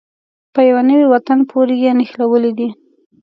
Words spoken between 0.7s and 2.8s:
نوي وطن پورې یې نښلولې دي.